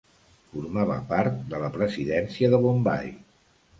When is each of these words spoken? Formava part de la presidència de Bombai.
Formava 0.53 0.95
part 1.11 1.37
de 1.53 1.59
la 1.65 1.71
presidència 1.77 2.51
de 2.55 2.65
Bombai. 2.65 3.13